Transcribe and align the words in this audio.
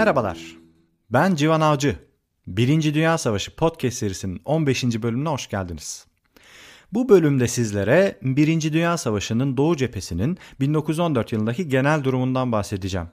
Merhabalar. 0.00 0.56
Ben 1.10 1.34
Civan 1.34 1.60
Avcı. 1.60 1.96
Birinci 2.46 2.94
Dünya 2.94 3.18
Savaşı 3.18 3.56
podcast 3.56 3.96
serisinin 3.96 4.40
15. 4.44 4.84
bölümüne 4.84 5.28
hoş 5.28 5.48
geldiniz. 5.48 6.06
Bu 6.92 7.08
bölümde 7.08 7.48
sizlere 7.48 8.18
Birinci 8.22 8.72
Dünya 8.72 8.96
Savaşı'nın 8.96 9.56
Doğu 9.56 9.76
cephesinin 9.76 10.38
1914 10.60 11.32
yılındaki 11.32 11.68
genel 11.68 12.04
durumundan 12.04 12.52
bahsedeceğim. 12.52 13.08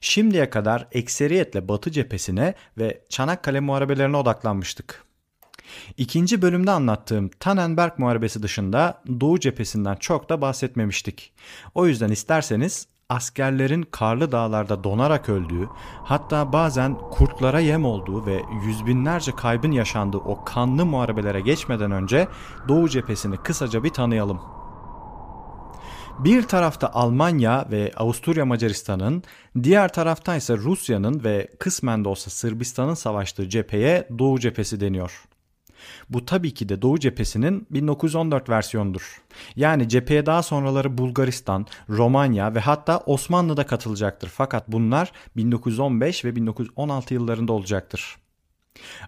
Şimdiye 0.00 0.50
kadar 0.50 0.88
ekseriyetle 0.92 1.68
Batı 1.68 1.90
cephesine 1.90 2.54
ve 2.78 3.04
Çanakkale 3.08 3.60
muharebelerine 3.60 4.16
odaklanmıştık. 4.16 5.04
İkinci 5.96 6.42
bölümde 6.42 6.70
anlattığım 6.70 7.30
Tannenberg 7.40 7.92
Muharebesi 7.98 8.42
dışında 8.42 9.02
Doğu 9.20 9.40
cephesinden 9.40 9.96
çok 9.96 10.28
da 10.28 10.40
bahsetmemiştik. 10.40 11.32
O 11.74 11.86
yüzden 11.86 12.10
isterseniz 12.10 12.86
askerlerin 13.08 13.82
karlı 13.82 14.32
dağlarda 14.32 14.84
donarak 14.84 15.28
öldüğü, 15.28 15.68
hatta 16.04 16.52
bazen 16.52 16.98
kurtlara 17.10 17.60
yem 17.60 17.84
olduğu 17.84 18.26
ve 18.26 18.42
yüz 18.64 18.86
binlerce 18.86 19.32
kaybın 19.32 19.72
yaşandığı 19.72 20.18
o 20.18 20.44
kanlı 20.44 20.86
muharebelere 20.86 21.40
geçmeden 21.40 21.90
önce 21.90 22.28
Doğu 22.68 22.88
cephesini 22.88 23.36
kısaca 23.36 23.84
bir 23.84 23.90
tanıyalım. 23.90 24.40
Bir 26.18 26.42
tarafta 26.42 26.90
Almanya 26.92 27.66
ve 27.70 27.92
Avusturya 27.96 28.44
Macaristan'ın, 28.44 29.22
diğer 29.62 29.92
tarafta 29.92 30.36
ise 30.36 30.56
Rusya'nın 30.56 31.24
ve 31.24 31.48
kısmen 31.58 32.04
de 32.04 32.08
olsa 32.08 32.30
Sırbistan'ın 32.30 32.94
savaştığı 32.94 33.48
cepheye 33.48 34.08
Doğu 34.18 34.40
cephesi 34.40 34.80
deniyor. 34.80 35.27
Bu 36.08 36.24
tabii 36.24 36.54
ki 36.54 36.68
de 36.68 36.82
Doğu 36.82 36.98
cephesinin 36.98 37.66
1914 37.70 38.48
versiyonudur. 38.48 39.22
Yani 39.56 39.88
cepheye 39.88 40.26
daha 40.26 40.42
sonraları 40.42 40.98
Bulgaristan, 40.98 41.66
Romanya 41.88 42.54
ve 42.54 42.60
hatta 42.60 42.98
Osmanlı 42.98 43.56
da 43.56 43.66
katılacaktır. 43.66 44.28
Fakat 44.28 44.68
bunlar 44.68 45.12
1915 45.36 46.24
ve 46.24 46.36
1916 46.36 47.14
yıllarında 47.14 47.52
olacaktır. 47.52 48.16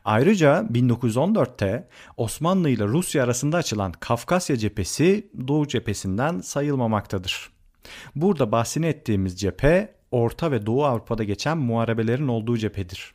Ayrıca 0.04 0.66
1914'te 0.72 1.88
Osmanlı 2.16 2.70
ile 2.70 2.84
Rusya 2.84 3.24
arasında 3.24 3.56
açılan 3.56 3.92
Kafkasya 3.92 4.56
cephesi 4.56 5.30
Doğu 5.48 5.68
cephesinden 5.68 6.40
sayılmamaktadır. 6.40 7.50
Burada 8.14 8.52
bahsini 8.52 8.86
ettiğimiz 8.86 9.40
cephe 9.40 9.94
Orta 10.10 10.50
ve 10.50 10.66
Doğu 10.66 10.84
Avrupa'da 10.84 11.24
geçen 11.24 11.58
muharebelerin 11.58 12.28
olduğu 12.28 12.56
cephedir. 12.56 13.14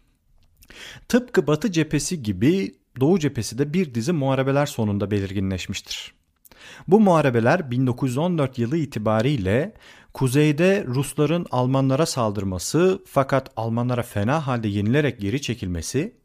Tıpkı 1.08 1.48
Batı 1.48 1.72
cephesi 1.72 2.24
gibi 2.24 2.76
Doğu 3.00 3.20
cephesi 3.20 3.58
de 3.58 3.74
bir 3.74 3.96
dizi 3.96 4.12
muharebeler 4.12 4.66
sonunda 4.66 5.12
belirginleşmiştir. 5.12 6.14
Bu 6.88 7.00
muharebeler 7.00 7.72
1914 7.72 8.60
yılı 8.60 8.78
itibariyle 8.78 9.74
kuzeyde 10.14 10.86
Rusların 10.88 11.46
Almanlara 11.52 12.06
saldırması 12.06 13.04
fakat 13.06 13.52
Almanlara 13.56 14.04
fena 14.04 14.48
halde 14.48 14.68
yenilerek 14.68 15.20
geri 15.20 15.42
çekilmesi, 15.42 16.16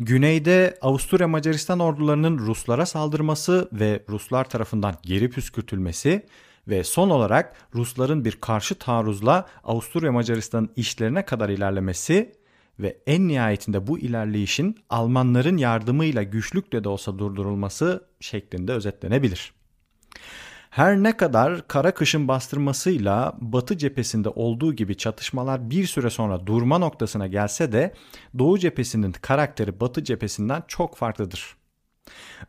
güneyde 0.00 0.78
Avusturya 0.82 1.28
Macaristan 1.28 1.78
ordularının 1.78 2.38
Ruslara 2.38 2.86
saldırması 2.86 3.68
ve 3.72 4.02
Ruslar 4.08 4.48
tarafından 4.48 4.94
geri 5.02 5.30
püskürtülmesi 5.30 6.26
ve 6.68 6.84
son 6.84 7.10
olarak 7.10 7.56
Rusların 7.74 8.24
bir 8.24 8.32
karşı 8.32 8.74
taarruzla 8.74 9.46
Avusturya 9.64 10.12
Macaristan'ın 10.12 10.70
işlerine 10.76 11.24
kadar 11.24 11.48
ilerlemesi 11.48 12.32
ve 12.82 12.98
en 13.06 13.28
nihayetinde 13.28 13.86
bu 13.86 13.98
ilerleyişin 13.98 14.76
Almanların 14.90 15.56
yardımıyla 15.56 16.22
güçlükle 16.22 16.84
de 16.84 16.88
olsa 16.88 17.18
durdurulması 17.18 18.04
şeklinde 18.20 18.72
özetlenebilir. 18.72 19.52
Her 20.70 20.96
ne 20.96 21.16
kadar 21.16 21.68
kara 21.68 21.94
kışın 21.94 22.28
bastırmasıyla 22.28 23.36
Batı 23.40 23.78
cephesinde 23.78 24.28
olduğu 24.28 24.74
gibi 24.74 24.96
çatışmalar 24.96 25.70
bir 25.70 25.86
süre 25.86 26.10
sonra 26.10 26.46
durma 26.46 26.78
noktasına 26.78 27.26
gelse 27.26 27.72
de 27.72 27.94
Doğu 28.38 28.58
cephesinin 28.58 29.12
karakteri 29.12 29.80
Batı 29.80 30.04
cephesinden 30.04 30.62
çok 30.68 30.96
farklıdır. 30.96 31.56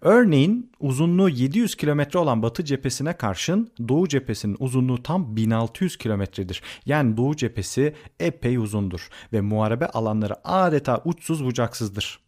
Örneğin 0.02 0.72
uzunluğu 0.80 1.30
700 1.30 1.76
kilometre 1.76 2.20
olan 2.20 2.44
Batı 2.44 2.66
cephesine 2.66 3.18
karşın 3.18 3.72
Doğu 3.88 4.08
cephesinin 4.08 4.58
uzunluğu 4.60 5.04
tam 5.04 5.36
1600 5.36 5.98
kilometredir. 5.98 6.62
Yani 6.86 7.18
Doğu 7.18 7.36
cephesi 7.36 7.96
epey 8.20 8.58
uzundur 8.58 9.10
ve 9.34 9.42
muharebe 9.42 9.88
alanları 9.88 10.48
adeta 10.48 11.02
uçsuz 11.06 11.46
bucaksızdır. 11.46 12.24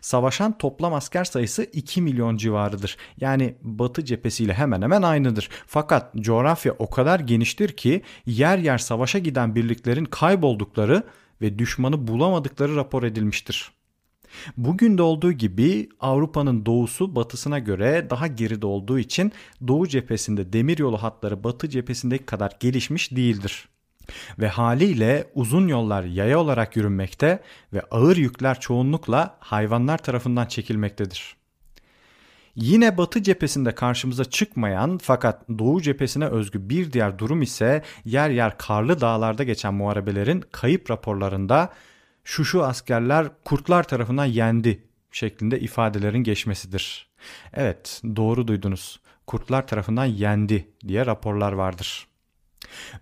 Savaşan 0.00 0.58
toplam 0.58 0.94
asker 0.94 1.24
sayısı 1.24 1.64
2 1.64 2.02
milyon 2.02 2.36
civarıdır. 2.36 2.96
Yani 3.20 3.54
Batı 3.62 4.04
cephesiyle 4.04 4.54
hemen 4.54 4.82
hemen 4.82 5.02
aynıdır. 5.02 5.48
Fakat 5.66 6.14
coğrafya 6.16 6.74
o 6.78 6.90
kadar 6.90 7.20
geniştir 7.20 7.68
ki 7.68 8.02
yer 8.26 8.58
yer 8.58 8.78
savaşa 8.78 9.18
giden 9.18 9.54
birliklerin 9.54 10.04
kayboldukları 10.04 11.02
ve 11.40 11.58
düşmanı 11.58 12.06
bulamadıkları 12.06 12.76
rapor 12.76 13.02
edilmiştir. 13.02 13.72
Bugün 14.56 14.98
de 14.98 15.02
olduğu 15.02 15.32
gibi 15.32 15.88
Avrupa'nın 16.00 16.66
doğusu 16.66 17.16
batısına 17.16 17.58
göre 17.58 18.06
daha 18.10 18.26
geride 18.26 18.66
olduğu 18.66 18.98
için 18.98 19.32
doğu 19.68 19.88
cephesinde 19.88 20.52
demiryolu 20.52 21.02
hatları 21.02 21.44
batı 21.44 21.68
cephesindeki 21.68 22.24
kadar 22.24 22.52
gelişmiş 22.60 23.16
değildir. 23.16 23.68
Ve 24.38 24.48
haliyle 24.48 25.30
uzun 25.34 25.68
yollar 25.68 26.04
yaya 26.04 26.40
olarak 26.40 26.76
yürünmekte 26.76 27.42
ve 27.72 27.80
ağır 27.90 28.16
yükler 28.16 28.60
çoğunlukla 28.60 29.36
hayvanlar 29.40 29.98
tarafından 29.98 30.46
çekilmektedir. 30.46 31.36
Yine 32.56 32.98
batı 32.98 33.22
cephesinde 33.22 33.74
karşımıza 33.74 34.24
çıkmayan 34.24 34.98
fakat 35.02 35.48
doğu 35.48 35.82
cephesine 35.82 36.26
özgü 36.26 36.68
bir 36.68 36.92
diğer 36.92 37.18
durum 37.18 37.42
ise 37.42 37.82
yer 38.04 38.30
yer 38.30 38.58
karlı 38.58 39.00
dağlarda 39.00 39.44
geçen 39.44 39.74
muharebelerin 39.74 40.44
kayıp 40.52 40.90
raporlarında 40.90 41.72
şu 42.24 42.44
şu 42.44 42.64
askerler 42.64 43.28
kurtlar 43.44 43.82
tarafından 43.82 44.24
yendi 44.24 44.82
şeklinde 45.12 45.60
ifadelerin 45.60 46.22
geçmesidir. 46.22 47.08
Evet 47.54 48.02
doğru 48.16 48.48
duydunuz. 48.48 49.00
Kurtlar 49.26 49.66
tarafından 49.66 50.04
yendi 50.04 50.68
diye 50.88 51.06
raporlar 51.06 51.52
vardır. 51.52 52.06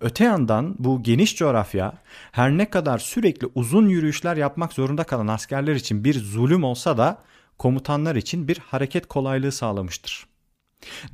Öte 0.01 0.25
yandan 0.25 0.77
bu 0.79 1.03
geniş 1.03 1.37
coğrafya 1.37 1.93
her 2.33 2.51
ne 2.51 2.71
kadar 2.71 2.99
sürekli 2.99 3.49
uzun 3.55 3.89
yürüyüşler 3.89 4.37
yapmak 4.37 4.73
zorunda 4.73 5.05
kalan 5.05 5.27
askerler 5.27 5.75
için 5.75 6.05
bir 6.05 6.15
zulüm 6.15 6.65
olsa 6.65 6.99
da 6.99 7.23
komutanlar 7.59 8.17
için 8.17 8.49
bir 8.49 8.59
hareket 8.59 9.07
kolaylığı 9.07 9.53
sağlamıştır. 9.53 10.30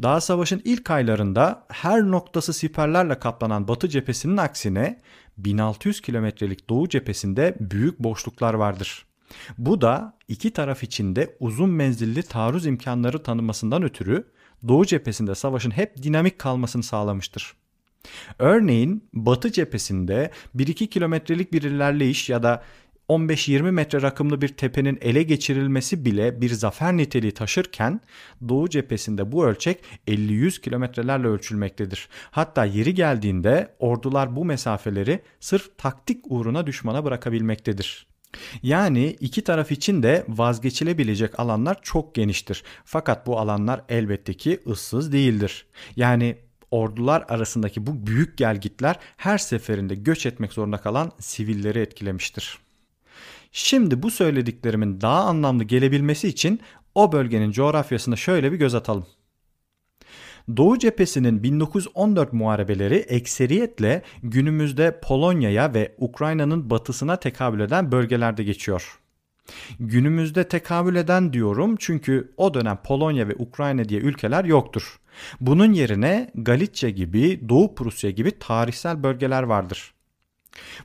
Daha 0.03 0.21
savaşın 0.21 0.63
ilk 0.65 0.91
aylarında 0.91 1.67
her 1.69 2.03
noktası 2.03 2.53
siperlerle 2.53 3.19
kaplanan 3.19 3.69
Batı 3.69 3.89
cephesinin 3.89 4.37
aksine 4.37 5.01
1600 5.39 6.01
kilometrelik 6.01 6.69
Doğu 6.69 6.89
cephesinde 6.89 7.57
büyük 7.61 7.99
boşluklar 7.99 8.55
vardır. 8.55 9.07
Bu 9.59 9.81
da 9.81 10.17
iki 10.29 10.53
taraf 10.53 10.83
içinde 10.83 11.37
uzun 11.41 11.71
menzilli 11.71 12.23
taarruz 12.23 12.67
imkanları 12.67 13.23
tanımasından 13.23 13.83
ötürü 13.83 14.25
Doğu 14.69 14.87
cephesinde 14.87 15.35
savaşın 15.35 15.71
hep 15.71 16.03
dinamik 16.03 16.39
kalmasını 16.39 16.83
sağlamıştır. 16.83 17.55
Örneğin 18.39 19.09
Batı 19.13 19.53
cephesinde 19.53 20.31
1-2 20.57 20.87
kilometrelik 20.87 21.53
bir 21.53 21.63
ilerleyiş 21.63 22.31
ya 22.31 22.43
da 22.43 22.63
15-20 23.09 23.71
metre 23.71 24.03
rakımlı 24.03 24.41
bir 24.41 24.49
tepenin 24.49 24.99
ele 25.01 25.23
geçirilmesi 25.23 26.05
bile 26.05 26.41
bir 26.41 26.51
zafer 26.51 26.97
niteliği 26.97 27.33
taşırken 27.33 28.01
Doğu 28.49 28.69
cephesinde 28.71 29.33
bu 29.33 29.47
ölçek 29.47 29.85
50-100 30.09 30.61
kilometrelerle 30.61 31.27
ölçülmektedir. 31.27 32.09
Hatta 32.31 32.65
yeri 32.65 32.95
geldiğinde 32.95 33.75
ordular 33.79 34.37
bu 34.37 34.45
mesafeleri 34.45 35.21
sırf 35.41 35.79
taktik 35.79 36.25
uğruna 36.29 36.67
düşmana 36.67 37.05
bırakabilmektedir. 37.05 38.07
Yani 38.63 39.17
iki 39.21 39.45
taraf 39.45 39.73
için 39.73 40.03
de 40.03 40.25
vazgeçilebilecek 40.29 41.41
alanlar 41.41 41.83
çok 41.83 42.15
geniştir. 42.15 42.63
Fakat 42.85 43.27
bu 43.27 43.39
alanlar 43.39 43.81
elbette 43.89 44.35
ki 44.35 44.61
ıssız 44.67 45.13
değildir. 45.13 45.67
Yani 45.97 46.37
ordular 46.71 47.25
arasındaki 47.29 47.87
bu 47.87 48.07
büyük 48.07 48.39
gelgitler 48.39 48.97
her 49.17 49.39
seferinde 49.39 49.95
göç 49.95 50.27
etmek 50.27 50.53
zorunda 50.53 50.77
kalan 50.77 51.13
sivilleri 51.21 51.79
etkilemiştir. 51.79 52.66
Şimdi 53.53 54.03
bu 54.03 54.11
söylediklerimin 54.11 55.01
daha 55.01 55.21
anlamlı 55.25 55.65
gelebilmesi 55.65 56.29
için 56.29 56.61
o 56.95 57.13
bölgenin 57.13 57.51
coğrafyasına 57.51 58.17
şöyle 58.17 58.53
bir 58.53 58.57
göz 58.57 58.75
atalım. 58.75 59.07
Doğu 60.57 60.79
cephesinin 60.79 61.43
1914 61.43 62.33
muharebeleri 62.33 62.95
ekseriyetle 62.95 64.03
günümüzde 64.23 65.01
Polonya'ya 65.03 65.75
ve 65.75 65.95
Ukrayna'nın 65.99 66.71
batısına 66.71 67.17
tekabül 67.17 67.61
eden 67.61 67.93
bölgelerde 67.93 68.45
geçiyor. 68.45 69.01
Günümüzde 69.81 70.49
tekabül 70.49 70.97
eden 70.97 71.33
diyorum 71.33 71.77
çünkü 71.79 72.33
o 72.37 72.55
dönem 72.55 72.79
Polonya 72.85 73.29
ve 73.29 73.35
Ukrayna 73.39 73.89
diye 73.89 74.01
ülkeler 74.01 74.45
yoktur. 74.45 75.01
Bunun 75.41 75.73
yerine 75.73 76.31
Galicia 76.35 76.91
gibi, 76.91 77.49
Doğu 77.49 77.75
Prusya 77.75 78.11
gibi 78.11 78.39
tarihsel 78.39 79.03
bölgeler 79.03 79.43
vardır. 79.43 79.95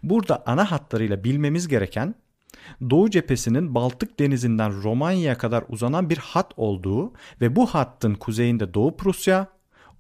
Burada 0.04 0.44
ana 0.46 0.72
hatlarıyla 0.72 1.24
bilmemiz 1.24 1.68
gereken 1.68 2.16
Doğu 2.90 3.10
cephesinin 3.10 3.76
Baltık 3.76 4.20
denizinden 4.20 4.84
Romanya'ya 4.84 5.38
kadar 5.38 5.64
uzanan 5.70 6.10
bir 6.10 6.18
hat 6.18 6.54
olduğu 6.58 7.14
ve 7.42 7.56
bu 7.56 7.66
hattın 7.68 8.16
kuzeyinde 8.16 8.74
Doğu 8.74 8.98
Prusya, 8.98 9.48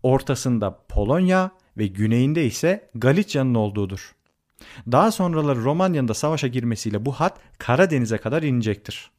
ortasında 0.03 0.79
Polonya 0.89 1.51
ve 1.77 1.87
güneyinde 1.87 2.45
ise 2.45 2.89
Galicia'nın 2.95 3.55
olduğudur. 3.55 4.15
Daha 4.91 5.11
sonraları 5.11 5.63
Romanya'nın 5.63 6.07
da 6.07 6.13
savaşa 6.13 6.47
girmesiyle 6.47 7.05
bu 7.05 7.11
hat 7.11 7.39
Karadeniz'e 7.57 8.17
kadar 8.17 8.43
inecektir. 8.43 9.11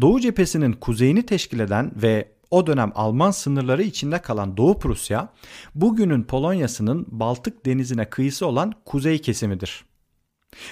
Doğu 0.00 0.20
cephesinin 0.20 0.72
kuzeyini 0.72 1.26
teşkil 1.26 1.60
eden 1.60 1.92
ve 1.96 2.28
o 2.50 2.66
dönem 2.66 2.92
Alman 2.94 3.30
sınırları 3.30 3.82
içinde 3.82 4.18
kalan 4.18 4.56
Doğu 4.56 4.78
Prusya, 4.78 5.28
bugünün 5.74 6.22
Polonya'sının 6.22 7.06
Baltık 7.10 7.66
denizine 7.66 8.10
kıyısı 8.10 8.46
olan 8.46 8.72
kuzey 8.84 9.18
kesimidir. 9.18 9.84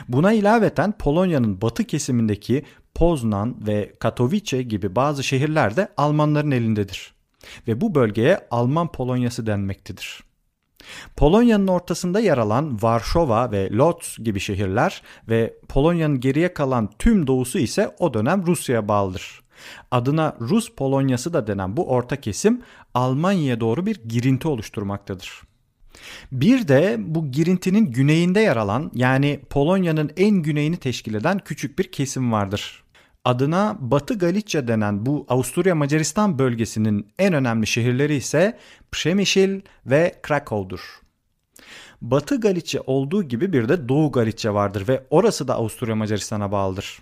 Buna 0.09 0.33
ilaveten 0.33 0.93
Polonya'nın 0.99 1.61
batı 1.61 1.85
kesimindeki 1.85 2.65
Poznan 2.95 3.57
ve 3.67 3.93
Katowice 3.99 4.63
gibi 4.63 4.97
bazı 4.97 5.23
şehirler 5.25 5.77
de 5.77 5.89
Almanların 5.97 6.51
elindedir. 6.51 7.15
Ve 7.69 7.81
bu 7.81 7.95
bölgeye 7.95 8.47
Alman 8.51 8.93
Polonyası 8.93 9.47
denmektedir. 9.47 10.23
Polonya'nın 11.17 11.67
ortasında 11.67 12.21
yer 12.21 12.39
alan 12.39 12.83
Varşova 12.83 13.51
ve 13.51 13.71
Lodz 13.71 14.17
gibi 14.23 14.41
şehirler 14.41 15.03
ve 15.29 15.55
Polonya'nın 15.69 16.21
geriye 16.21 16.55
kalan 16.55 16.91
tüm 16.99 17.27
doğusu 17.27 17.59
ise 17.59 17.95
o 17.99 18.15
dönem 18.15 18.47
Rusya'ya 18.47 18.89
bağlıdır. 18.89 19.41
Adına 19.91 20.37
Rus 20.41 20.75
Polonyası 20.75 21.33
da 21.33 21.47
denen 21.47 21.77
bu 21.77 21.89
orta 21.89 22.17
kesim 22.17 22.63
Almanya'ya 22.95 23.61
doğru 23.61 23.87
bir 23.87 24.01
girinti 24.09 24.49
oluşturmaktadır. 24.49 25.50
Bir 26.33 26.69
de 26.69 26.97
bu 26.99 27.31
girintinin 27.31 27.87
güneyinde 27.87 28.41
yer 28.41 28.57
alan 28.57 28.91
yani 28.95 29.41
Polonya'nın 29.51 30.11
en 30.17 30.37
güneyini 30.37 30.77
teşkil 30.77 31.15
eden 31.15 31.39
küçük 31.39 31.79
bir 31.79 31.93
kesim 31.93 32.33
vardır. 32.33 32.85
Adına 33.25 33.77
Batı 33.81 34.19
Galicia 34.19 34.69
denen 34.69 35.07
bu 35.07 35.27
Avusturya 35.29 35.75
Macaristan 35.75 36.39
bölgesinin 36.39 37.13
en 37.19 37.35
önemli 37.35 37.67
şehirleri 37.67 38.15
ise 38.15 38.59
Przemyśl 38.93 39.61
ve 39.87 40.21
Krakow'dur. 40.23 40.81
Batı 42.03 42.41
Galicia 42.41 42.83
olduğu 42.87 43.23
gibi 43.23 43.53
bir 43.53 43.69
de 43.69 43.89
Doğu 43.89 44.13
Galicia 44.13 44.55
vardır 44.55 44.89
ve 44.89 45.07
orası 45.11 45.49
da 45.49 45.55
Avusturya 45.55 45.97
Macaristan'a 45.97 46.53
bağlıdır. 46.53 46.99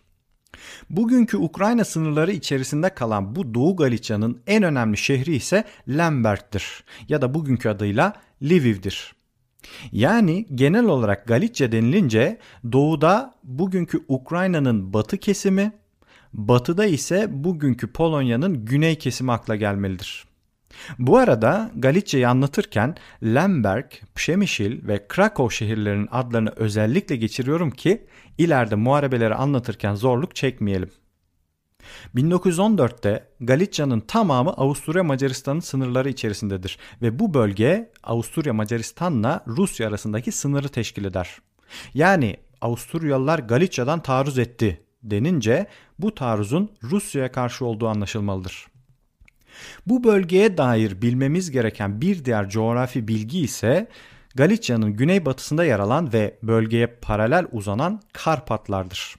Bugünkü 0.90 1.36
Ukrayna 1.36 1.84
sınırları 1.84 2.32
içerisinde 2.32 2.94
kalan 2.94 3.36
bu 3.36 3.54
Doğu 3.54 3.76
Galicia'nın 3.76 4.42
en 4.46 4.62
önemli 4.62 4.96
şehri 4.96 5.36
ise 5.36 5.64
Lemberg'tir 5.88 6.84
ya 7.08 7.22
da 7.22 7.34
bugünkü 7.34 7.68
adıyla 7.68 8.12
Lviv'dir. 8.42 9.14
Yani 9.92 10.46
genel 10.54 10.84
olarak 10.84 11.26
Galicia 11.26 11.72
denilince 11.72 12.38
doğuda 12.72 13.34
bugünkü 13.44 14.04
Ukrayna'nın 14.08 14.92
batı 14.92 15.16
kesimi, 15.16 15.72
batıda 16.32 16.86
ise 16.86 17.26
bugünkü 17.30 17.92
Polonya'nın 17.92 18.64
güney 18.64 18.98
kesimi 18.98 19.32
akla 19.32 19.56
gelmelidir. 19.56 20.27
Bu 20.98 21.18
arada 21.18 21.70
Galicia'yı 21.76 22.28
anlatırken 22.28 22.96
Lemberg, 23.22 23.90
Przemyśl 24.14 24.88
ve 24.88 25.06
Krakow 25.08 25.56
şehirlerinin 25.56 26.08
adlarını 26.10 26.52
özellikle 26.56 27.16
geçiriyorum 27.16 27.70
ki 27.70 28.06
ileride 28.38 28.74
muharebeleri 28.74 29.34
anlatırken 29.34 29.94
zorluk 29.94 30.36
çekmeyelim. 30.36 30.90
1914'te 32.16 33.28
Galicia'nın 33.40 34.00
tamamı 34.00 34.50
Avusturya 34.50 35.04
Macaristan'ın 35.04 35.60
sınırları 35.60 36.08
içerisindedir 36.08 36.78
ve 37.02 37.18
bu 37.18 37.34
bölge 37.34 37.90
Avusturya 38.02 38.52
Macaristan'la 38.52 39.44
Rusya 39.46 39.88
arasındaki 39.88 40.32
sınırı 40.32 40.68
teşkil 40.68 41.04
eder. 41.04 41.38
Yani 41.94 42.36
Avusturyalılar 42.60 43.38
Galicia'dan 43.38 44.02
taarruz 44.02 44.38
etti 44.38 44.80
denince 45.02 45.66
bu 45.98 46.14
taarruzun 46.14 46.70
Rusya'ya 46.82 47.32
karşı 47.32 47.64
olduğu 47.64 47.88
anlaşılmalıdır. 47.88 48.66
Bu 49.86 50.04
bölgeye 50.04 50.58
dair 50.58 51.02
bilmemiz 51.02 51.50
gereken 51.50 52.00
bir 52.00 52.24
diğer 52.24 52.48
coğrafi 52.48 53.08
bilgi 53.08 53.40
ise 53.40 53.88
Galicia'nın 54.34 54.92
güneybatısında 54.92 55.64
yer 55.64 55.78
alan 55.78 56.12
ve 56.12 56.38
bölgeye 56.42 56.86
paralel 56.86 57.46
uzanan 57.52 58.00
Karpatlardır. 58.12 59.16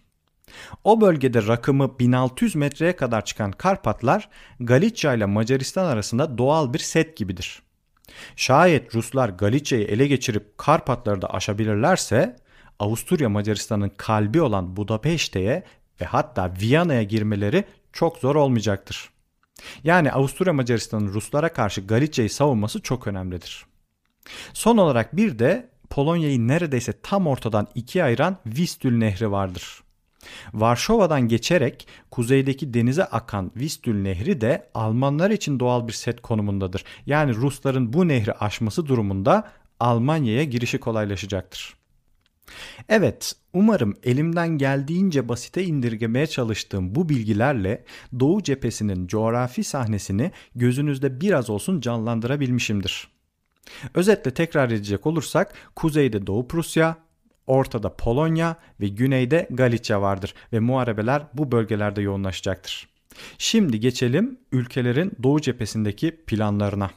O 0.83 1.01
bölgede 1.01 1.47
rakımı 1.47 2.00
1600 2.00 2.56
metreye 2.56 2.95
kadar 2.95 3.25
çıkan 3.25 3.51
Karpatlar 3.51 4.30
Galicia 4.59 5.13
ile 5.13 5.25
Macaristan 5.25 5.86
arasında 5.86 6.38
doğal 6.38 6.74
bir 6.74 6.80
set 6.80 7.18
gibidir. 7.18 7.62
Şayet 8.35 8.95
Ruslar 8.95 9.30
Galicia'yı 9.30 9.85
ele 9.85 10.07
geçirip 10.07 10.57
Karpatları 10.57 11.21
da 11.21 11.33
aşabilirlerse 11.33 12.35
Avusturya 12.80 13.30
Macaristan'ın 13.30 13.92
kalbi 13.97 14.42
olan 14.42 14.77
Budapeşte'ye 14.77 15.63
ve 16.01 16.06
hatta 16.06 16.53
Viyana'ya 16.62 17.03
girmeleri 17.03 17.63
çok 17.94 18.18
zor 18.18 18.35
olmayacaktır. 18.35 19.09
Yani 19.83 20.11
Avusturya 20.11 20.53
Macaristan'ın 20.53 21.13
Ruslara 21.13 21.53
karşı 21.53 21.81
Galicia'yı 21.81 22.29
savunması 22.29 22.81
çok 22.81 23.07
önemlidir. 23.07 23.65
Son 24.53 24.77
olarak 24.77 25.15
bir 25.15 25.39
de 25.39 25.69
Polonya'yı 25.89 26.47
neredeyse 26.47 26.94
tam 27.03 27.27
ortadan 27.27 27.67
ikiye 27.75 28.03
ayıran 28.03 28.38
Vistül 28.45 28.97
Nehri 28.97 29.31
vardır. 29.31 29.83
Varşova'dan 30.53 31.27
geçerek 31.27 31.88
kuzeydeki 32.11 32.73
denize 32.73 33.03
akan 33.03 33.51
Vistül 33.56 34.01
Nehri 34.01 34.41
de 34.41 34.69
Almanlar 34.73 35.31
için 35.31 35.59
doğal 35.59 35.88
bir 35.88 35.94
set 35.94 36.21
konumundadır. 36.21 36.83
Yani 37.06 37.35
Rusların 37.35 37.94
bu 37.94 38.07
nehri 38.07 38.33
aşması 38.33 38.88
durumunda 38.88 39.51
Almanya'ya 39.79 40.44
girişi 40.44 40.79
kolaylaşacaktır. 40.79 41.75
Evet, 42.89 43.35
umarım 43.53 43.95
elimden 44.03 44.57
geldiğince 44.57 45.29
basite 45.29 45.63
indirgemeye 45.63 46.27
çalıştığım 46.27 46.95
bu 46.95 47.09
bilgilerle 47.09 47.83
Doğu 48.19 48.43
cephesinin 48.43 49.07
coğrafi 49.07 49.63
sahnesini 49.63 50.31
gözünüzde 50.55 51.21
biraz 51.21 51.49
olsun 51.49 51.81
canlandırabilmişimdir. 51.81 53.07
Özetle 53.93 54.31
tekrar 54.31 54.71
edecek 54.71 55.07
olursak 55.07 55.53
kuzeyde 55.75 56.27
Doğu 56.27 56.47
Prusya, 56.47 56.97
ortada 57.47 57.95
Polonya 57.95 58.55
ve 58.79 58.87
güneyde 58.87 59.47
Galicia 59.51 60.01
vardır 60.01 60.33
ve 60.53 60.59
muharebeler 60.59 61.23
bu 61.33 61.51
bölgelerde 61.51 62.01
yoğunlaşacaktır. 62.01 62.89
Şimdi 63.37 63.79
geçelim 63.79 64.39
ülkelerin 64.51 65.11
Doğu 65.23 65.41
cephesindeki 65.41 66.11
planlarına. 66.11 66.91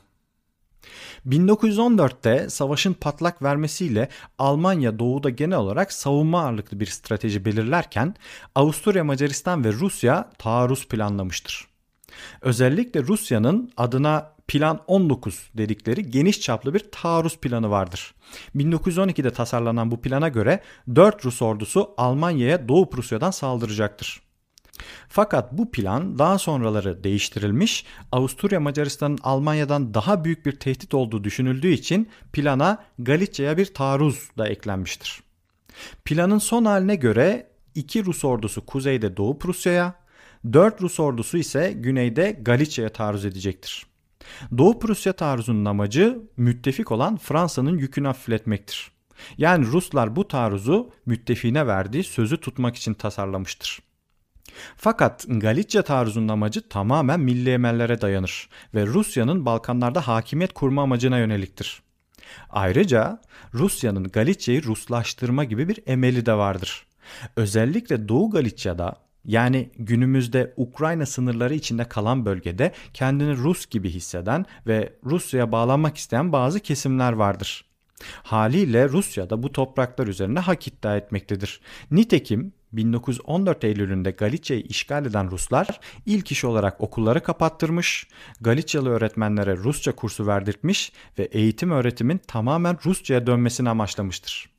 1914'te 1.28 2.50
savaşın 2.50 2.92
patlak 2.92 3.42
vermesiyle 3.42 4.08
Almanya 4.38 4.98
doğuda 4.98 5.30
genel 5.30 5.58
olarak 5.58 5.92
savunma 5.92 6.42
ağırlıklı 6.42 6.80
bir 6.80 6.86
strateji 6.86 7.44
belirlerken 7.44 8.14
Avusturya, 8.54 9.04
Macaristan 9.04 9.64
ve 9.64 9.72
Rusya 9.72 10.30
taarruz 10.38 10.88
planlamıştır. 10.88 11.68
Özellikle 12.40 13.02
Rusya'nın 13.02 13.72
adına 13.76 14.32
Plan 14.48 14.80
19 14.86 15.50
dedikleri 15.54 16.10
geniş 16.10 16.40
çaplı 16.40 16.74
bir 16.74 16.90
taarruz 16.92 17.36
planı 17.36 17.70
vardır. 17.70 18.14
1912'de 18.56 19.30
tasarlanan 19.30 19.90
bu 19.90 20.00
plana 20.00 20.28
göre 20.28 20.60
4 20.94 21.24
Rus 21.24 21.42
ordusu 21.42 21.90
Almanya'ya 21.96 22.68
Doğu 22.68 22.90
Prusya'dan 22.90 23.30
saldıracaktır. 23.30 24.21
Fakat 25.08 25.52
bu 25.52 25.70
plan 25.70 26.18
daha 26.18 26.38
sonraları 26.38 27.04
değiştirilmiş, 27.04 27.84
Avusturya 28.12 28.60
Macaristan'ın 28.60 29.18
Almanya'dan 29.22 29.94
daha 29.94 30.24
büyük 30.24 30.46
bir 30.46 30.52
tehdit 30.52 30.94
olduğu 30.94 31.24
düşünüldüğü 31.24 31.72
için 31.72 32.08
plana 32.32 32.84
Galicia'ya 32.98 33.56
bir 33.56 33.74
taarruz 33.74 34.28
da 34.38 34.48
eklenmiştir. 34.48 35.22
Planın 36.04 36.38
son 36.38 36.64
haline 36.64 36.94
göre 36.94 37.50
iki 37.74 38.04
Rus 38.04 38.24
ordusu 38.24 38.66
kuzeyde 38.66 39.16
Doğu 39.16 39.38
Prusya'ya, 39.38 39.94
4 40.52 40.82
Rus 40.82 41.00
ordusu 41.00 41.38
ise 41.38 41.72
güneyde 41.72 42.38
Galicia'ya 42.42 42.88
taarruz 42.88 43.24
edecektir. 43.24 43.86
Doğu 44.58 44.78
Prusya 44.78 45.12
taarruzunun 45.12 45.64
amacı 45.64 46.18
müttefik 46.36 46.92
olan 46.92 47.16
Fransa'nın 47.16 47.78
yükünü 47.78 48.06
hafifletmektir. 48.06 48.92
Yani 49.38 49.66
Ruslar 49.66 50.16
bu 50.16 50.28
taarruzu 50.28 50.90
müttefiğine 51.06 51.66
verdiği 51.66 52.04
sözü 52.04 52.36
tutmak 52.36 52.76
için 52.76 52.94
tasarlamıştır. 52.94 53.91
Fakat 54.76 55.24
Galicia 55.28 55.82
taarruzunun 55.82 56.28
amacı 56.28 56.68
tamamen 56.68 57.20
milli 57.20 57.50
emellere 57.50 58.00
dayanır 58.00 58.48
ve 58.74 58.86
Rusya'nın 58.86 59.46
Balkanlarda 59.46 60.08
hakimiyet 60.08 60.52
kurma 60.52 60.82
amacına 60.82 61.18
yöneliktir. 61.18 61.82
Ayrıca 62.50 63.20
Rusya'nın 63.54 64.04
Galicia'yı 64.04 64.62
Ruslaştırma 64.64 65.44
gibi 65.44 65.68
bir 65.68 65.78
emeli 65.86 66.26
de 66.26 66.34
vardır. 66.34 66.86
Özellikle 67.36 68.08
Doğu 68.08 68.30
Galicia'da 68.30 68.96
yani 69.24 69.70
günümüzde 69.78 70.52
Ukrayna 70.56 71.06
sınırları 71.06 71.54
içinde 71.54 71.84
kalan 71.84 72.26
bölgede 72.26 72.72
kendini 72.94 73.36
Rus 73.36 73.66
gibi 73.66 73.90
hisseden 73.90 74.46
ve 74.66 74.92
Rusya'ya 75.04 75.52
bağlanmak 75.52 75.96
isteyen 75.96 76.32
bazı 76.32 76.60
kesimler 76.60 77.12
vardır. 77.12 77.64
Haliyle 78.22 78.88
Rusya 78.88 79.30
da 79.30 79.42
bu 79.42 79.52
topraklar 79.52 80.06
üzerine 80.06 80.38
hak 80.38 80.68
iddia 80.68 80.96
etmektedir. 80.96 81.60
Nitekim 81.90 82.52
1914 82.72 83.64
Eylül'ünde 83.64 84.10
Galicia'yı 84.10 84.62
işgal 84.62 85.06
eden 85.06 85.30
Ruslar 85.30 85.80
ilk 86.06 86.32
iş 86.32 86.44
olarak 86.44 86.80
okulları 86.80 87.22
kapattırmış, 87.22 88.08
Galicialı 88.40 88.90
öğretmenlere 88.90 89.56
Rusça 89.56 89.92
kursu 89.92 90.26
verdirtmiş 90.26 90.92
ve 91.18 91.24
eğitim 91.24 91.70
öğretimin 91.70 92.18
tamamen 92.18 92.78
Rusça'ya 92.84 93.26
dönmesini 93.26 93.68
amaçlamıştır. 93.68 94.52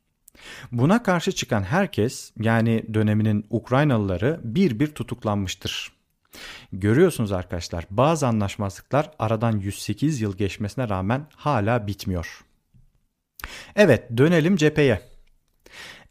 Buna 0.72 1.02
karşı 1.02 1.32
çıkan 1.32 1.62
herkes 1.62 2.32
yani 2.40 2.84
döneminin 2.94 3.46
Ukraynalıları 3.50 4.40
bir 4.44 4.80
bir 4.80 4.86
tutuklanmıştır. 4.86 5.92
Görüyorsunuz 6.72 7.32
arkadaşlar 7.32 7.86
bazı 7.90 8.26
anlaşmazlıklar 8.26 9.10
aradan 9.18 9.58
108 9.58 10.20
yıl 10.20 10.36
geçmesine 10.36 10.88
rağmen 10.88 11.26
hala 11.36 11.86
bitmiyor. 11.86 12.44
Evet 13.76 14.16
dönelim 14.16 14.56
cepheye. 14.56 15.13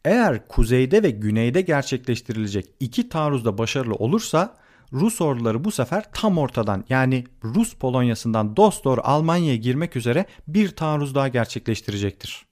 Eğer 0.04 0.48
kuzeyde 0.48 1.02
ve 1.02 1.10
güneyde 1.10 1.60
gerçekleştirilecek 1.60 2.66
iki 2.80 3.08
taarruzda 3.08 3.58
başarılı 3.58 3.94
olursa 3.94 4.56
Rus 4.92 5.20
orduları 5.20 5.64
bu 5.64 5.70
sefer 5.70 6.04
tam 6.12 6.38
ortadan 6.38 6.84
yani 6.88 7.24
Rus 7.44 7.74
Polonyası'ndan 7.74 8.56
dost 8.56 8.84
doğru 8.84 9.00
Almanya'ya 9.04 9.56
girmek 9.56 9.96
üzere 9.96 10.26
bir 10.48 10.68
taarruz 10.68 11.14
daha 11.14 11.28
gerçekleştirecektir. 11.28 12.46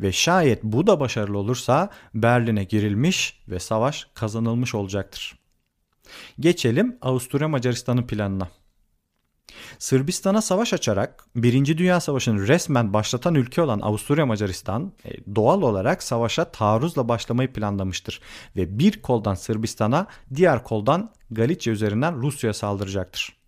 Ve 0.00 0.12
şayet 0.12 0.62
bu 0.62 0.86
da 0.86 1.00
başarılı 1.00 1.38
olursa 1.38 1.90
Berlin'e 2.14 2.64
girilmiş 2.64 3.40
ve 3.48 3.58
savaş 3.58 4.06
kazanılmış 4.14 4.74
olacaktır. 4.74 5.38
Geçelim 6.40 6.98
Avusturya 7.02 7.48
Macaristan'ın 7.48 8.06
planına. 8.06 8.48
Sırbistan'a 9.78 10.42
savaş 10.42 10.72
açarak 10.72 11.24
Birinci 11.36 11.78
Dünya 11.78 12.00
Savaşı'nı 12.00 12.48
resmen 12.48 12.92
başlatan 12.92 13.34
ülke 13.34 13.62
olan 13.62 13.80
Avusturya 13.80 14.26
Macaristan 14.26 14.92
e, 15.04 15.34
doğal 15.34 15.62
olarak 15.62 16.02
savaşa 16.02 16.44
taarruzla 16.44 17.08
başlamayı 17.08 17.52
planlamıştır 17.52 18.20
ve 18.56 18.78
bir 18.78 19.02
koldan 19.02 19.34
Sırbistan'a 19.34 20.06
diğer 20.34 20.64
koldan 20.64 21.10
Galicia 21.30 21.72
üzerinden 21.72 22.22
Rusya'ya 22.22 22.54
saldıracaktır. 22.54 23.38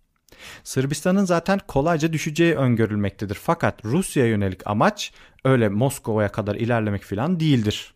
Sırbistan'ın 0.63 1.25
zaten 1.25 1.59
kolayca 1.67 2.13
düşeceği 2.13 2.55
öngörülmektedir. 2.55 3.35
Fakat 3.35 3.85
Rusya'ya 3.85 4.29
yönelik 4.29 4.67
amaç 4.67 5.13
öyle 5.45 5.69
Moskova'ya 5.69 6.31
kadar 6.31 6.55
ilerlemek 6.55 7.03
falan 7.03 7.39
değildir. 7.39 7.93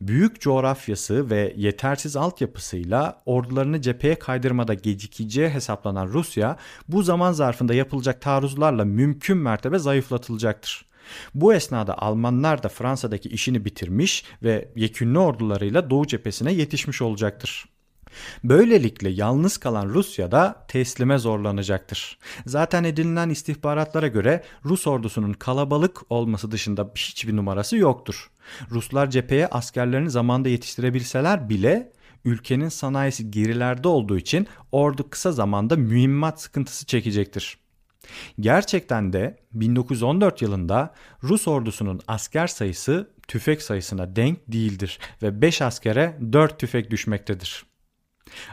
Büyük 0.00 0.40
coğrafyası 0.40 1.30
ve 1.30 1.54
yetersiz 1.56 2.16
altyapısıyla 2.16 3.22
ordularını 3.26 3.82
cepheye 3.82 4.14
kaydırmada 4.14 4.74
gecikeceği 4.74 5.48
hesaplanan 5.48 6.06
Rusya 6.06 6.56
bu 6.88 7.02
zaman 7.02 7.32
zarfında 7.32 7.74
yapılacak 7.74 8.20
taarruzlarla 8.20 8.84
mümkün 8.84 9.36
mertebe 9.36 9.78
zayıflatılacaktır. 9.78 10.90
Bu 11.34 11.54
esnada 11.54 11.98
Almanlar 11.98 12.62
da 12.62 12.68
Fransa'daki 12.68 13.28
işini 13.28 13.64
bitirmiş 13.64 14.24
ve 14.42 14.68
yekünlü 14.76 15.18
ordularıyla 15.18 15.90
Doğu 15.90 16.06
cephesine 16.06 16.52
yetişmiş 16.52 17.02
olacaktır. 17.02 17.64
Böylelikle 18.44 19.08
yalnız 19.08 19.58
kalan 19.58 19.88
Rusya 19.88 20.32
da 20.32 20.64
teslime 20.68 21.18
zorlanacaktır. 21.18 22.18
Zaten 22.46 22.84
edinilen 22.84 23.30
istihbaratlara 23.30 24.08
göre 24.08 24.44
Rus 24.64 24.86
ordusunun 24.86 25.32
kalabalık 25.32 26.12
olması 26.12 26.50
dışında 26.50 26.90
hiçbir 26.94 27.36
numarası 27.36 27.76
yoktur. 27.76 28.30
Ruslar 28.70 29.10
cepheye 29.10 29.46
askerlerini 29.46 30.10
zamanda 30.10 30.48
yetiştirebilseler 30.48 31.48
bile 31.48 31.92
ülkenin 32.24 32.68
sanayisi 32.68 33.30
gerilerde 33.30 33.88
olduğu 33.88 34.18
için 34.18 34.46
ordu 34.72 35.10
kısa 35.10 35.32
zamanda 35.32 35.76
mühimmat 35.76 36.40
sıkıntısı 36.40 36.86
çekecektir. 36.86 37.58
Gerçekten 38.40 39.12
de 39.12 39.36
1914 39.52 40.42
yılında 40.42 40.94
Rus 41.22 41.48
ordusunun 41.48 42.00
asker 42.08 42.46
sayısı 42.46 43.10
tüfek 43.28 43.62
sayısına 43.62 44.16
denk 44.16 44.38
değildir 44.48 44.98
ve 45.22 45.42
5 45.42 45.62
askere 45.62 46.18
4 46.32 46.58
tüfek 46.58 46.90
düşmektedir. 46.90 47.69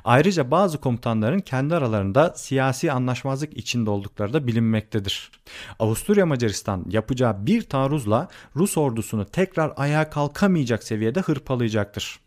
Ayrıca 0.03 0.51
bazı 0.51 0.77
komutanların 0.77 1.39
kendi 1.39 1.75
aralarında 1.75 2.33
siyasi 2.35 2.91
anlaşmazlık 2.91 3.57
içinde 3.57 3.89
oldukları 3.89 4.33
da 4.33 4.47
bilinmektedir. 4.47 5.31
Avusturya 5.79 6.25
Macaristan 6.25 6.85
yapacağı 6.89 7.45
bir 7.45 7.61
taarruzla 7.61 8.27
Rus 8.55 8.77
ordusunu 8.77 9.25
tekrar 9.25 9.73
ayağa 9.77 10.09
kalkamayacak 10.09 10.83
seviyede 10.83 11.21
hırpalayacaktır. 11.21 12.19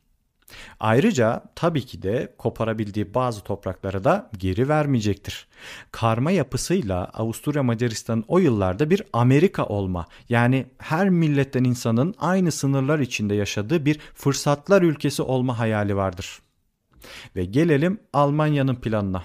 Ayrıca 0.81 1.43
tabii 1.55 1.87
ki 1.87 2.03
de 2.03 2.35
koparabildiği 2.39 3.15
bazı 3.15 3.41
toprakları 3.41 4.05
da 4.05 4.31
geri 4.39 4.69
vermeyecektir. 4.69 5.49
Karma 5.93 6.31
yapısıyla 6.31 7.05
Avusturya 7.05 7.63
Macaristan'ın 7.63 8.25
o 8.29 8.39
yıllarda 8.39 8.91
bir 8.91 9.03
Amerika 9.13 9.67
olma 9.67 10.07
yani 10.29 10.67
her 10.79 11.09
milletten 11.09 11.65
insanın 11.65 12.15
aynı 12.19 12.53
sınırlar 12.53 12.99
içinde 12.99 13.35
yaşadığı 13.35 13.85
bir 13.85 13.99
fırsatlar 14.15 14.83
ülkesi 14.83 15.23
olma 15.23 15.59
hayali 15.59 15.97
vardır. 15.97 16.41
Ve 17.37 17.45
gelelim 17.45 18.01
Almanya'nın 18.13 18.75
planına. 18.75 19.23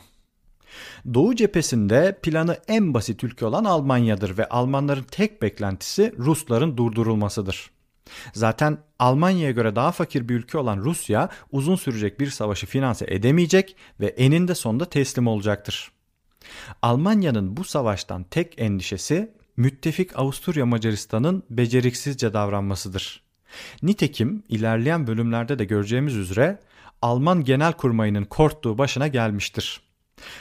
Doğu 1.13 1.35
cephesinde 1.35 2.19
planı 2.23 2.57
en 2.67 2.93
basit 2.93 3.23
ülke 3.23 3.45
olan 3.45 3.65
Almanya'dır 3.65 4.37
ve 4.37 4.49
Almanların 4.49 5.05
tek 5.11 5.41
beklentisi 5.41 6.13
Rusların 6.17 6.77
durdurulmasıdır. 6.77 7.71
Zaten 8.33 8.77
Almanya'ya 8.99 9.51
göre 9.51 9.75
daha 9.75 9.91
fakir 9.91 10.29
bir 10.29 10.35
ülke 10.35 10.57
olan 10.57 10.77
Rusya 10.77 11.29
uzun 11.51 11.75
sürecek 11.75 12.19
bir 12.19 12.29
savaşı 12.29 12.67
finanse 12.67 13.05
edemeyecek 13.09 13.75
ve 13.99 14.07
eninde 14.07 14.55
sonunda 14.55 14.85
teslim 14.85 15.27
olacaktır. 15.27 15.91
Almanya'nın 16.81 17.57
bu 17.57 17.63
savaştan 17.63 18.23
tek 18.23 18.61
endişesi 18.61 19.31
müttefik 19.57 20.19
Avusturya 20.19 20.65
Macaristan'ın 20.65 21.43
beceriksizce 21.49 22.33
davranmasıdır. 22.33 23.25
Nitekim 23.83 24.43
ilerleyen 24.49 25.07
bölümlerde 25.07 25.59
de 25.59 25.65
göreceğimiz 25.65 26.15
üzere 26.15 26.59
Alman 27.05 27.43
Genelkurmayı'nın 27.43 28.23
korktuğu 28.23 28.77
başına 28.77 29.07
gelmiştir. 29.07 29.81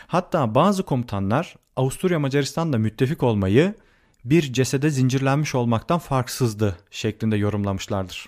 Hatta 0.06 0.54
bazı 0.54 0.82
komutanlar 0.82 1.56
Avusturya 1.76 2.18
Macaristan'la 2.18 2.78
müttefik 2.78 3.22
olmayı 3.22 3.74
bir 4.24 4.52
cesede 4.52 4.90
zincirlenmiş 4.90 5.54
olmaktan 5.54 5.98
farksızdı 5.98 6.78
şeklinde 6.90 7.36
yorumlamışlardır. 7.36 8.26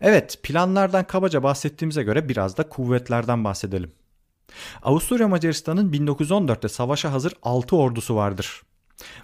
Evet 0.00 0.40
planlardan 0.42 1.06
kabaca 1.06 1.42
bahsettiğimize 1.42 2.02
göre 2.02 2.28
biraz 2.28 2.56
da 2.56 2.68
kuvvetlerden 2.68 3.44
bahsedelim. 3.44 3.92
Avusturya 4.82 5.28
Macaristan'ın 5.28 5.92
1914'te 5.92 6.68
savaşa 6.68 7.12
hazır 7.12 7.32
6 7.42 7.76
ordusu 7.76 8.16
vardır. 8.16 8.62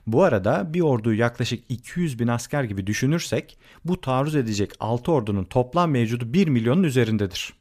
Bu 0.07 0.23
arada 0.23 0.75
bir 0.75 0.81
orduyu 0.81 1.19
yaklaşık 1.19 1.65
200 1.69 2.19
bin 2.19 2.29
asker 2.29 2.65
gibi 2.65 2.87
düşünürsek 2.87 3.59
bu 3.85 4.00
taarruz 4.00 4.37
edecek 4.37 4.73
6 4.81 5.12
ordunun 5.12 5.45
toplam 5.45 5.91
mevcudu 5.91 6.33
1 6.33 6.49
milyonun 6.49 6.83
üzerindedir. 6.83 7.60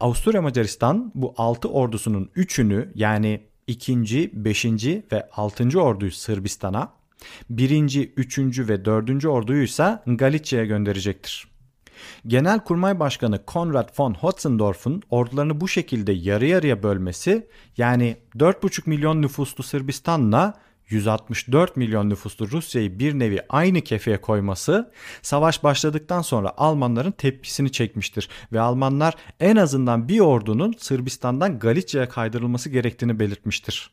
Avusturya 0.00 0.42
Macaristan 0.42 1.12
bu 1.14 1.34
6 1.36 1.68
ordusunun 1.68 2.30
3'ünü 2.36 2.88
yani 2.94 3.40
2. 3.66 4.30
5. 4.32 4.64
ve 5.12 5.28
6. 5.32 5.80
orduyu 5.80 6.10
Sırbistan'a, 6.10 6.92
1. 7.50 8.10
3. 8.16 8.38
ve 8.58 8.84
4. 8.84 9.24
orduyu 9.24 9.62
ise 9.62 9.98
Galicia'ya 10.06 10.66
gönderecektir. 10.66 11.50
Genelkurmay 12.26 13.00
Başkanı 13.00 13.44
Konrad 13.44 13.88
von 13.98 14.14
Hotzendorf'un 14.14 15.02
ordularını 15.10 15.60
bu 15.60 15.68
şekilde 15.68 16.12
yarı 16.12 16.46
yarıya 16.46 16.82
bölmesi 16.82 17.46
yani 17.76 18.16
4,5 18.36 18.82
milyon 18.86 19.22
nüfuslu 19.22 19.64
Sırbistan'la 19.64 20.54
164 20.90 21.76
milyon 21.76 22.10
nüfuslu 22.10 22.50
Rusya'yı 22.50 22.98
bir 22.98 23.18
nevi 23.18 23.40
aynı 23.48 23.80
kefeye 23.80 24.20
koyması 24.20 24.92
savaş 25.22 25.64
başladıktan 25.64 26.22
sonra 26.22 26.52
Almanların 26.56 27.10
tepkisini 27.12 27.72
çekmiştir 27.72 28.28
ve 28.52 28.60
Almanlar 28.60 29.14
en 29.40 29.56
azından 29.56 30.08
bir 30.08 30.20
ordunun 30.20 30.74
Sırbistan'dan 30.78 31.58
Galicia'ya 31.58 32.08
kaydırılması 32.08 32.70
gerektiğini 32.70 33.18
belirtmiştir. 33.18 33.90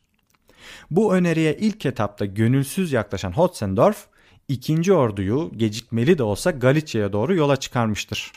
Bu 0.90 1.14
öneriye 1.14 1.56
ilk 1.56 1.86
etapta 1.86 2.24
gönülsüz 2.24 2.92
yaklaşan 2.92 3.32
Hotzendorf, 3.32 4.06
ikinci 4.48 4.92
orduyu 4.92 5.52
gecikmeli 5.56 6.18
de 6.18 6.22
olsa 6.22 6.50
Galicia'ya 6.50 7.12
doğru 7.12 7.34
yola 7.34 7.56
çıkarmıştır. 7.56 8.32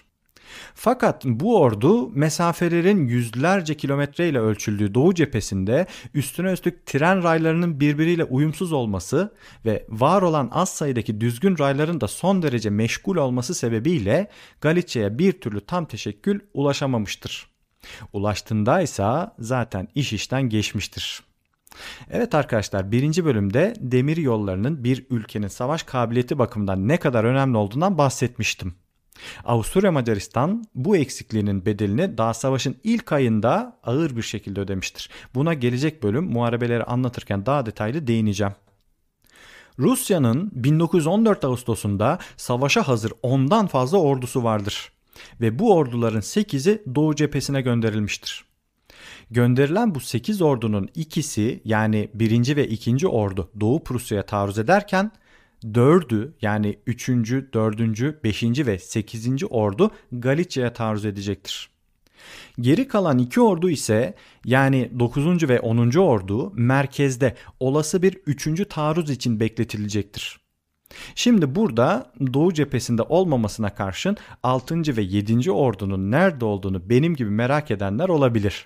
Fakat 0.75 1.25
bu 1.25 1.59
ordu 1.59 2.09
mesafelerin 2.09 3.07
yüzlerce 3.07 3.77
kilometre 3.77 4.29
ile 4.29 4.39
ölçüldüğü 4.39 4.93
Doğu 4.93 5.13
cephesinde 5.13 5.85
üstüne 6.13 6.51
üstlük 6.51 6.85
tren 6.85 7.23
raylarının 7.23 7.79
birbiriyle 7.79 8.23
uyumsuz 8.23 8.73
olması 8.73 9.33
ve 9.65 9.85
var 9.89 10.21
olan 10.21 10.49
az 10.53 10.69
sayıdaki 10.69 11.21
düzgün 11.21 11.57
rayların 11.59 12.01
da 12.01 12.07
son 12.07 12.41
derece 12.41 12.69
meşgul 12.69 13.15
olması 13.15 13.55
sebebiyle 13.55 14.27
Galicia'ya 14.61 15.19
bir 15.19 15.31
türlü 15.31 15.61
tam 15.61 15.85
teşekkül 15.85 16.39
ulaşamamıştır. 16.53 17.51
Ulaştığında 18.13 18.81
ise 18.81 19.03
zaten 19.39 19.87
iş 19.95 20.13
işten 20.13 20.49
geçmiştir. 20.49 21.23
Evet 22.09 22.35
arkadaşlar 22.35 22.91
birinci 22.91 23.25
bölümde 23.25 23.73
demir 23.79 24.17
yollarının 24.17 24.83
bir 24.83 25.05
ülkenin 25.09 25.47
savaş 25.47 25.83
kabiliyeti 25.83 26.39
bakımından 26.39 26.87
ne 26.87 26.97
kadar 26.97 27.23
önemli 27.23 27.57
olduğundan 27.57 27.97
bahsetmiştim. 27.97 28.75
Avusturya 29.45 29.91
Macaristan 29.91 30.65
bu 30.75 30.97
eksikliğinin 30.97 31.65
bedelini 31.65 32.17
daha 32.17 32.33
savaşın 32.33 32.75
ilk 32.83 33.11
ayında 33.11 33.79
ağır 33.83 34.15
bir 34.15 34.21
şekilde 34.21 34.59
ödemiştir. 34.59 35.09
Buna 35.35 35.53
gelecek 35.53 36.03
bölüm 36.03 36.23
muharebeleri 36.23 36.83
anlatırken 36.83 37.45
daha 37.45 37.65
detaylı 37.65 38.07
değineceğim. 38.07 38.53
Rusya'nın 39.79 40.51
1914 40.53 41.45
Ağustos'unda 41.45 42.19
savaşa 42.37 42.87
hazır 42.87 43.13
ondan 43.21 43.67
fazla 43.67 43.97
ordusu 43.97 44.43
vardır 44.43 44.91
ve 45.41 45.59
bu 45.59 45.75
orduların 45.75 46.21
8'i 46.21 46.95
Doğu 46.95 47.15
cephesine 47.15 47.61
gönderilmiştir. 47.61 48.45
Gönderilen 49.31 49.95
bu 49.95 49.99
8 49.99 50.41
ordunun 50.41 50.89
ikisi 50.95 51.61
yani 51.65 52.09
1. 52.13 52.55
ve 52.55 52.67
2. 52.67 53.07
ordu 53.07 53.49
Doğu 53.59 53.83
Prusya'ya 53.83 54.25
taarruz 54.25 54.59
ederken 54.59 55.11
dördü 55.73 56.33
yani 56.41 56.79
üçüncü, 56.87 57.49
dördüncü, 57.53 58.19
beşinci 58.23 58.67
ve 58.67 58.79
sekizinci 58.79 59.45
ordu 59.45 59.91
Galicia'ya 60.11 60.73
taarruz 60.73 61.05
edecektir. 61.05 61.69
Geri 62.59 62.87
kalan 62.87 63.19
iki 63.19 63.41
ordu 63.41 63.69
ise 63.69 64.13
yani 64.45 64.91
9. 64.99 65.49
ve 65.49 65.59
10. 65.59 65.91
ordu 65.97 66.51
merkezde 66.55 67.35
olası 67.59 68.01
bir 68.01 68.13
3. 68.13 68.67
taarruz 68.69 69.09
için 69.09 69.39
bekletilecektir. 69.39 70.41
Şimdi 71.15 71.55
burada 71.55 72.11
Doğu 72.33 72.53
cephesinde 72.53 73.01
olmamasına 73.01 73.75
karşın 73.75 74.17
6. 74.43 74.97
ve 74.97 75.01
7. 75.01 75.51
ordunun 75.51 76.11
nerede 76.11 76.45
olduğunu 76.45 76.89
benim 76.89 77.15
gibi 77.15 77.29
merak 77.29 77.71
edenler 77.71 78.09
olabilir. 78.09 78.65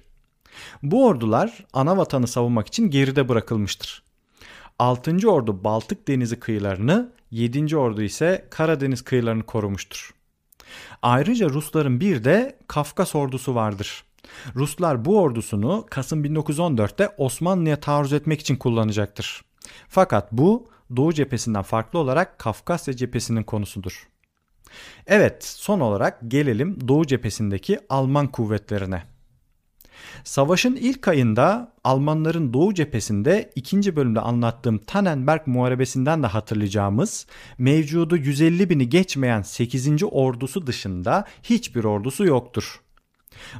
Bu 0.83 1.05
ordular 1.05 1.65
ana 1.73 1.97
vatanı 1.97 2.27
savunmak 2.27 2.67
için 2.67 2.89
geride 2.89 3.29
bırakılmıştır. 3.29 4.04
6. 4.79 5.29
ordu 5.29 5.63
Baltık 5.63 6.07
Denizi 6.07 6.39
kıyılarını, 6.39 7.11
7. 7.31 7.77
ordu 7.77 8.01
ise 8.01 8.47
Karadeniz 8.49 9.01
kıyılarını 9.01 9.43
korumuştur. 9.43 10.13
Ayrıca 11.01 11.49
Rusların 11.49 11.99
bir 11.99 12.23
de 12.23 12.57
Kafkas 12.67 13.15
ordusu 13.15 13.55
vardır. 13.55 14.03
Ruslar 14.55 15.05
bu 15.05 15.19
ordusunu 15.19 15.85
Kasım 15.89 16.25
1914'te 16.25 17.09
Osmanlı'ya 17.17 17.79
taarruz 17.79 18.13
etmek 18.13 18.41
için 18.41 18.55
kullanacaktır. 18.55 19.41
Fakat 19.87 20.31
bu 20.31 20.69
Doğu 20.95 21.13
cephesinden 21.13 21.61
farklı 21.61 21.99
olarak 21.99 22.39
Kafkasya 22.39 22.95
cephesinin 22.95 23.43
konusudur. 23.43 24.07
Evet, 25.07 25.43
son 25.43 25.79
olarak 25.79 26.19
gelelim 26.27 26.87
Doğu 26.87 27.07
cephesindeki 27.07 27.79
Alman 27.89 28.27
kuvvetlerine. 28.27 29.14
Savaşın 30.23 30.75
ilk 30.75 31.07
ayında 31.07 31.73
Almanların 31.83 32.53
Doğu 32.53 32.73
cephesinde 32.73 33.51
ikinci 33.55 33.95
bölümde 33.95 34.19
anlattığım 34.19 34.77
Tannenberg 34.77 35.41
Muharebesi'nden 35.45 36.23
de 36.23 36.27
hatırlayacağımız 36.27 37.27
mevcudu 37.57 38.17
150 38.17 38.69
bini 38.69 38.89
geçmeyen 38.89 39.41
8. 39.41 40.03
ordusu 40.11 40.67
dışında 40.67 41.25
hiçbir 41.43 41.83
ordusu 41.83 42.25
yoktur. 42.25 42.81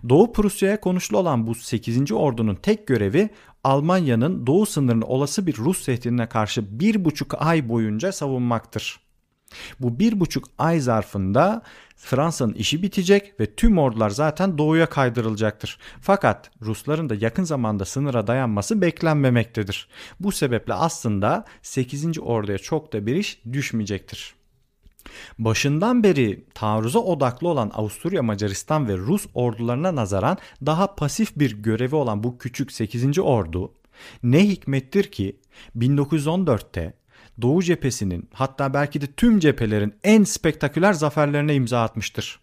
Doğu 0.10 0.34
Prusya'ya 0.34 0.80
konuşlu 0.80 1.18
olan 1.18 1.48
bu 1.48 1.56
8. 1.56 2.12
ordunun 2.12 2.56
tek 2.56 2.88
görevi 2.88 3.30
Almanya'nın 3.64 4.48
doğu 4.48 4.66
sınırını 4.66 5.06
olası 5.06 5.48
bir 5.48 5.58
Rus 5.58 5.86
tehdidine 5.86 6.30
karşı 6.30 6.80
bir 6.80 7.06
buçuk 7.06 7.42
ay 7.42 7.70
boyunca 7.70 8.12
savunmaktır. 8.12 9.05
Bu 9.80 10.00
bir 10.00 10.20
buçuk 10.20 10.46
ay 10.58 10.80
zarfında 10.80 11.62
Fransa'nın 11.96 12.54
işi 12.54 12.82
bitecek 12.84 13.40
ve 13.40 13.56
tüm 13.56 13.78
ordular 13.78 14.10
zaten 14.10 14.58
doğuya 14.58 14.86
kaydırılacaktır. 14.86 15.78
Fakat 16.02 16.52
Rusların 16.62 17.10
da 17.10 17.16
yakın 17.16 17.44
zamanda 17.44 17.86
sınıra 17.86 18.28
dayanması 18.28 18.82
beklenmemektedir. 18.82 19.88
Bu 20.20 20.32
sebeple 20.32 20.74
aslında 20.74 21.46
8. 21.62 22.20
orduya 22.20 22.58
çok 22.58 22.94
da 22.94 23.06
bir 23.06 23.16
iş 23.16 23.42
düşmeyecektir. 23.54 24.36
Başından 25.40 26.04
beri 26.04 26.46
taarruza 26.54 27.00
odaklı 27.00 27.48
olan 27.48 27.72
Avusturya, 27.74 28.24
Macaristan 28.24 28.88
ve 28.88 28.98
Rus 28.98 29.28
ordularına 29.34 29.96
nazaran 29.96 30.38
daha 30.66 30.96
pasif 30.96 31.40
bir 31.40 31.52
görevi 31.64 31.96
olan 31.96 32.24
bu 32.24 32.38
küçük 32.38 32.72
8. 32.72 33.20
ordu 33.20 33.74
ne 34.24 34.48
hikmettir 34.48 35.04
ki 35.04 35.40
1914'te 35.78 36.94
Doğu 37.42 37.64
cephesinin 37.64 38.30
hatta 38.34 38.74
belki 38.74 39.02
de 39.02 39.06
tüm 39.08 39.40
cephelerin 39.40 39.94
en 40.04 40.24
spektaküler 40.24 40.94
zaferlerine 40.94 41.56
imza 41.56 41.82
atmıştır. 41.82 42.40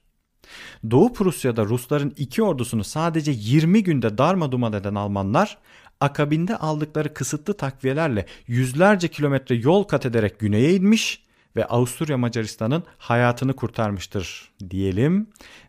Doğu 0.91 1.13
Prusya'da 1.13 1.65
Rusların 1.65 2.13
iki 2.17 2.43
ordusunu 2.43 2.85
sadece 2.85 3.33
20 3.35 3.83
günde 3.83 4.19
darmaduman 4.19 4.73
eden 4.73 4.95
Almanlar 4.95 5.59
akabinde 6.01 6.57
aldıkları 6.57 7.15
kısıtlı 7.15 7.55
takviyelerle 7.55 8.27
yüzlerce 8.47 9.09
kilometre 9.09 9.55
yol 9.55 9.85
kat 9.85 10.07
ederek 10.07 10.39
güneye 10.39 10.75
inmiş 10.75 11.23
ve 11.57 11.67
Avusturya 11.67 12.19
Macaristan'ın 12.19 12.85
hayatını 12.99 13.57
kurtarmıştır 13.57 14.53
diyelim 14.71 15.27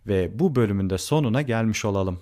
ve 0.07 0.39
bu 0.39 0.55
bölümün 0.55 0.89
de 0.89 0.97
sonuna 0.97 1.41
gelmiş 1.41 1.85
olalım. 1.85 2.19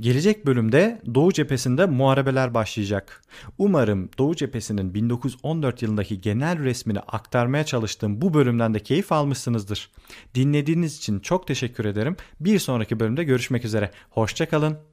Gelecek 0.00 0.46
bölümde 0.46 1.02
Doğu 1.14 1.32
cephesinde 1.32 1.86
muharebeler 1.86 2.54
başlayacak. 2.54 3.22
Umarım 3.58 4.10
Doğu 4.18 4.36
cephesinin 4.36 4.94
1914 4.94 5.82
yılındaki 5.82 6.20
genel 6.20 6.58
resmini 6.58 7.00
aktarmaya 7.00 7.64
çalıştığım 7.64 8.20
bu 8.20 8.34
bölümden 8.34 8.74
de 8.74 8.80
keyif 8.80 9.12
almışsınızdır. 9.12 9.90
Dinlediğiniz 10.34 10.96
için 10.96 11.20
çok 11.20 11.46
teşekkür 11.46 11.84
ederim. 11.84 12.16
Bir 12.40 12.58
sonraki 12.58 13.00
bölümde 13.00 13.24
görüşmek 13.24 13.64
üzere. 13.64 13.90
Hoşçakalın. 14.10 14.89